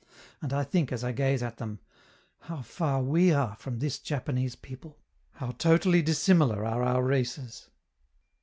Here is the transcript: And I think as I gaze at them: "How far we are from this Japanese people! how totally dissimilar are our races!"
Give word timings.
And 0.41 0.51
I 0.51 0.63
think 0.63 0.91
as 0.91 1.03
I 1.03 1.11
gaze 1.11 1.43
at 1.43 1.57
them: 1.57 1.79
"How 2.39 2.63
far 2.63 3.03
we 3.03 3.31
are 3.31 3.55
from 3.57 3.77
this 3.77 3.99
Japanese 3.99 4.55
people! 4.55 4.97
how 5.33 5.51
totally 5.51 6.01
dissimilar 6.01 6.65
are 6.65 6.81
our 6.81 7.03
races!" 7.03 7.69